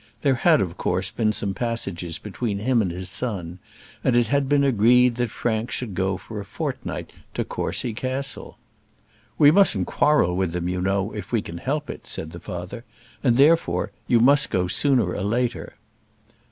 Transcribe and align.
There 0.23 0.33
had, 0.33 0.61
of 0.61 0.77
course, 0.77 1.11
been 1.11 1.31
some 1.31 1.53
passages 1.53 2.17
between 2.17 2.57
him 2.57 2.81
and 2.81 2.89
his 2.89 3.07
son, 3.07 3.59
and 4.03 4.15
it 4.15 4.25
had 4.25 4.49
been 4.49 4.63
agreed 4.63 5.13
that 5.17 5.29
Frank 5.29 5.69
should 5.69 5.93
go 5.93 6.17
for 6.17 6.39
a 6.39 6.43
fortnight 6.43 7.11
to 7.35 7.45
Courcy 7.45 7.93
Castle. 7.93 8.57
"We 9.37 9.51
mustn't 9.51 9.85
quarrel 9.85 10.35
with 10.35 10.53
them, 10.53 10.67
you 10.67 10.81
know, 10.81 11.11
if 11.11 11.31
we 11.31 11.43
can 11.43 11.59
help 11.59 11.87
it," 11.87 12.07
said 12.07 12.31
the 12.31 12.39
father; 12.39 12.83
"and, 13.23 13.35
therefore, 13.35 13.91
you 14.07 14.19
must 14.19 14.49
go 14.49 14.65
sooner 14.65 15.13
or 15.13 15.21
later." 15.23 15.75